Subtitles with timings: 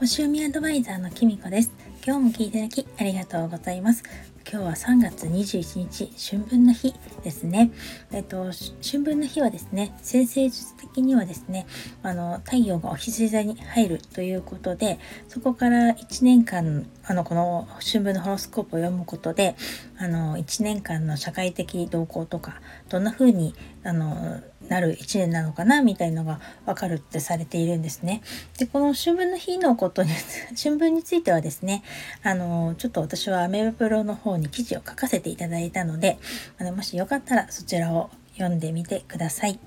[0.00, 1.72] 星読みアドバイザーのきみこです
[2.04, 4.02] 今日も聞いていただきありがとうございます
[4.50, 7.70] 今日は3月21日春分の日ですね。
[8.10, 8.50] えっと
[8.82, 11.66] 春分の日はですね、先生術的にはですね、
[12.02, 14.98] あの太陽がお羊座に入るということで、
[15.28, 19.56] そこから1年間あのこの春分のホロスコープを読むことで、
[19.96, 23.54] あの1年間の社会的動向とかどんな風に
[23.84, 24.40] あの
[24.72, 28.22] なる1年なのかなみたいのがわかるってされているんですね。
[28.56, 30.08] でこの春分の日のことに
[30.56, 31.82] 春分についてはですね
[32.22, 36.18] あのちょっと私はアメブプロの方に記事を書かせていただいたので
[36.58, 38.08] あのもしよかったらそちらを
[38.38, 39.58] 読んでみてください。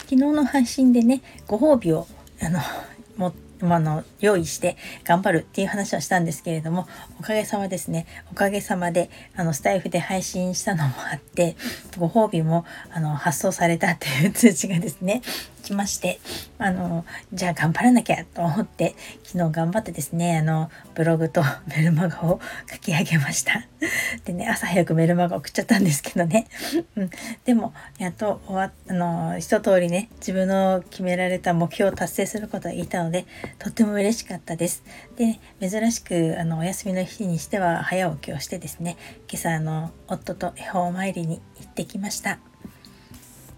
[0.00, 2.06] 昨日の配信でねご褒美を
[2.42, 2.60] あの
[3.16, 6.86] 持ってあの用意して頑張るっていう話はしたんですけれども
[7.18, 11.56] おかげさまですねおかげさまであのスタイフで配信したのもあって
[11.98, 15.22] ご褒美もあの発送されたっていう通知がですね
[15.64, 16.20] 来まして
[16.58, 22.40] あのじゃあ頑張らなきゃと思って昨日頑張ってですねあのブログと メルマガを
[22.70, 23.66] 書き上げました。
[24.24, 26.46] でね朝早くメルマガ送っちゃったんですけどね、
[26.96, 27.10] うん、
[27.44, 33.26] でもやっと終わあの一通りね自分の決められた目標を達成することができたので
[33.58, 34.82] とっても嬉しかったです。
[35.16, 38.96] で、ね、珍しくあのお休みの日にしては早起きをしてですね
[39.30, 42.53] 今朝あの夫と恵方参りに行ってきました。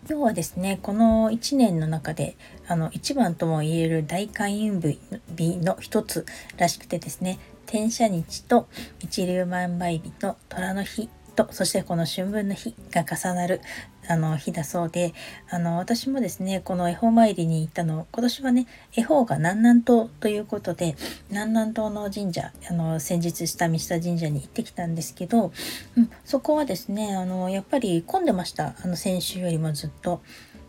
[0.08, 0.78] 今日はですね。
[0.82, 2.36] この1年の中で
[2.68, 6.24] あの一番とも言える大開運日の一つ
[6.56, 7.40] らしくてですね。
[7.64, 8.68] 転写日と
[9.00, 13.60] 一粒万倍日と虎の日とそしてこの春分の日が重なる
[14.08, 15.14] あの日だそうで
[15.50, 20.96] あの私もですねこの恵方参りに行ったの今年はね恵方が南南東ということで
[21.28, 25.52] 南南東の神社あの先日下見した神社に行ってきたんですけど、
[25.96, 30.20] うん、そこはですねあのやっぱり混んでましたあの先週よりもずっと。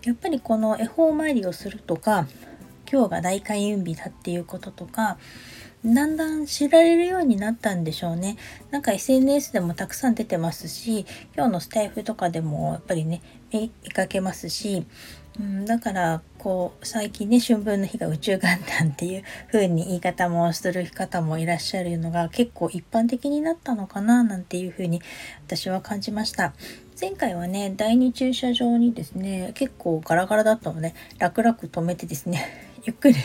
[0.04, 2.28] やっぱりこの恵方参りをするとか
[2.90, 5.18] 今日が大開運日だっていうこととか
[5.94, 8.38] だんだん知られるようになったんでしょうね。
[8.72, 14.86] なんか SNS でもたくさん出てますし、今日のスタイフとかでもやっぱりね、見かけますし、
[15.40, 25.02] うん、だからこう最近ね春分の日が宇宙元旦っていう風に言い方もする方もいらっしゃるのが結構一般的になったのかななんていう風に
[25.46, 26.54] 私は感じました。
[27.00, 33.16] 前回はね第2駐車場にですね結構ガラガラだったので楽々止めてですねゆっくり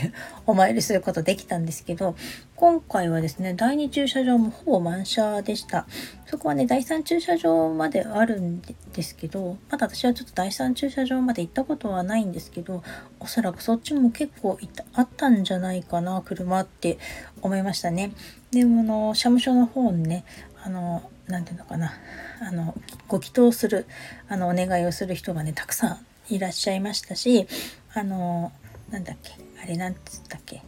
[0.46, 2.14] お参りすることできたんですけど
[2.56, 5.86] 今回はですね第2駐車場もほぼ満車でした。
[6.26, 12.82] そこはね第3駐車場まであるんですけどまだ私はちょっと第3駐車場まで行ったことはないんですけど
[13.20, 14.58] おそらくそっちも結構
[14.94, 16.98] あったんじゃないかな車って
[17.42, 18.12] 思いましたね。
[18.50, 20.24] でもあの社務所の方にね
[20.64, 21.92] あの何て言うのかな
[22.40, 22.74] あの
[23.08, 23.86] ご祈祷する
[24.28, 25.98] あのお願いをする人がねたくさ
[26.30, 27.46] んいらっしゃいましたし
[27.94, 28.52] あの
[28.92, 29.32] なんだっけ？
[29.62, 30.62] あれなんつったっけ？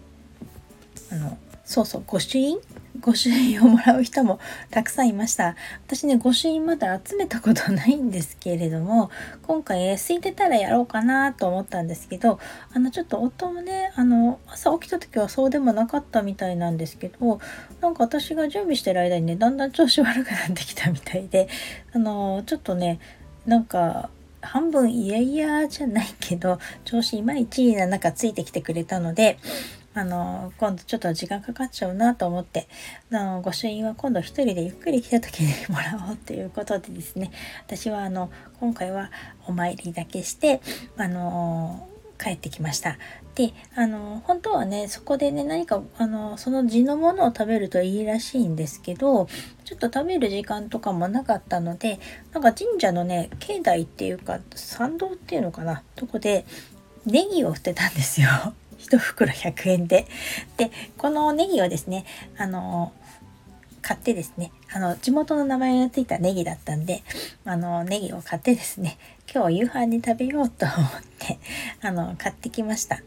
[1.12, 2.58] あのそうそう御朱印？
[3.00, 4.38] 御朱印をもらう人も
[4.70, 5.56] たくさんいました。
[5.86, 9.10] 私ね御朱印まだ集めたことないんですけれども
[9.42, 12.38] 今回、空いてたらやろうかなと思ったんですけど
[12.72, 17.40] あのちょっと夫もねあの朝起きた時はそうでもなかったみたいなんですけど
[17.80, 21.48] なんか私が準備してる間にねだんだん調子悪くなってきたみたいで
[21.92, 23.00] あのちょっとね
[23.44, 24.08] なんか
[24.44, 29.38] 半分いやいやじゃないけど 調子いまいちな中ついてきてくれたので
[29.94, 32.66] あの今度ちょっと時間かかっちゃうなと思って
[33.12, 37.30] あの御朱印は今度一人でゆっくり来た時にもらおうということでですね
[37.66, 39.10] 私はあの今回は
[39.46, 40.60] お参りだけして
[40.96, 41.88] あの
[42.24, 42.96] 帰ってきました。
[43.34, 49.28] であの本当はねそこでね何かあのその地のものを食べるといいらしいんですけど
[49.64, 51.98] ちょっと食べる時間とかもなかったので
[52.32, 56.46] なんか神社のね境内っていうか参道っていうのかなとこで
[57.04, 58.28] ネギを売ってたんですよ。
[58.78, 60.06] 1袋100円で。
[60.56, 62.06] でこのネギをですね
[62.38, 62.92] あの
[63.84, 67.02] 買ってですねあの地元の名前がついたネギだったんで
[67.44, 68.96] あのネギを買ってですね
[69.32, 70.78] 今日夕飯に食べようと思っ
[71.18, 71.38] て
[71.82, 73.00] あの買ってきました。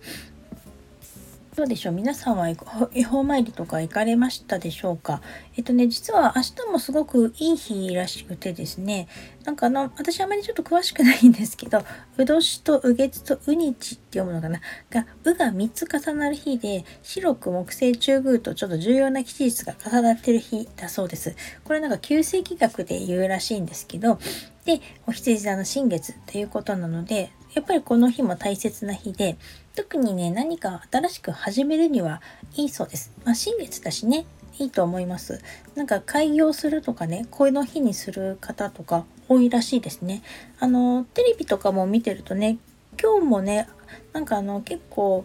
[1.58, 1.94] どうでしょう。
[1.94, 5.24] 皆さんは恵方参りとか行かれましたでしょうか？
[5.56, 9.08] えっとね、実は明日もすごくいい日らしくてですね、
[9.44, 11.82] なんかあの、私あまりちょっと詳しくないんですけど、
[12.16, 14.62] うどしとう月とうにちって読むのかな？
[14.92, 21.36] が、うが3つ重なる日で、白く木星中宮とちょっと重要な期日が重なってる日だそうです。
[21.64, 24.20] これなんか旧世紀学で言うらしいんですけど、
[24.66, 29.38] で、お羊座の新月ということなので、やっぱりこの日も大切な日で、
[29.76, 32.22] 特にね、何か新しく始めるには
[32.56, 33.12] いいそうです。
[33.24, 34.26] まあ、新月だしね、
[34.60, 35.42] いいと思います。
[35.76, 40.22] なんか開業するとかね、声の日にする方とか多いらしいですね。
[40.60, 42.58] あの、テレビとかも見てるとね、
[43.00, 43.68] 今日もね
[44.12, 45.24] なんかあの結構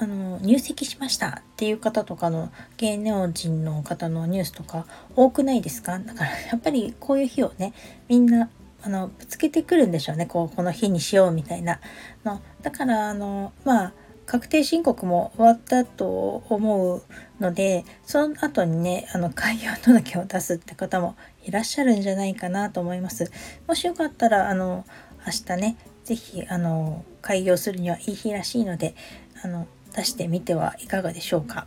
[0.00, 4.84] あの入籍しましたっていう方とかの芸能人の方のニュースとか
[5.14, 6.00] 多くないですか？
[6.00, 7.72] だからやっぱりこういう日をね
[8.08, 8.50] みんな
[8.84, 10.26] あのぶつけてくるんでしょうね。
[10.26, 11.80] こうこの日にしようみたいな。
[12.24, 13.92] のだからあのまあ
[14.26, 17.02] 確定申告も終わったと思う
[17.40, 23.30] のでその後にねあの開業届を出すって方もいらっしゃるんじゃないかなと思います。
[23.66, 24.84] もしよかったらあの
[25.26, 28.94] 明日ね是非あの開業するにはいい日らしいので
[29.42, 29.66] あの
[29.96, 31.66] 出してみてはいかがでしょうか。